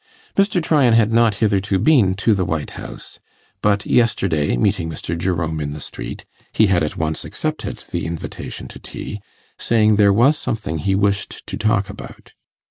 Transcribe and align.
Mr. 0.35 0.63
Tryan 0.63 0.95
had 0.95 1.13
not 1.13 1.35
hitherto 1.35 1.77
been 1.77 2.15
to 2.15 2.33
the 2.33 2.43
White 2.43 2.71
House, 2.71 3.19
but 3.61 3.85
yesterday, 3.85 4.57
meeting 4.57 4.89
Mr. 4.89 5.15
Jerome 5.15 5.61
in 5.61 5.73
the 5.73 5.79
street, 5.79 6.25
he 6.53 6.65
had 6.65 6.81
at 6.81 6.97
once 6.97 7.23
accepted 7.23 7.77
the 7.91 8.07
invitation 8.07 8.67
to 8.69 8.79
tea, 8.79 9.21
saying 9.59 9.97
there 9.97 10.11
was 10.11 10.39
something 10.39 10.79
he 10.79 10.95
wished 10.95 11.45
to 11.45 11.55
talk 11.55 11.87
about. 11.87 12.33